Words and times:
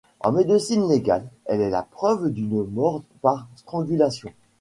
En 0.19 0.31
médecine 0.31 0.87
légale, 0.89 1.29
elle 1.45 1.61
est 1.61 1.69
la 1.69 1.83
preuve 1.83 2.31
d'une 2.31 2.63
mort 2.65 3.03
par 3.21 3.47
strangulation. 3.55 4.33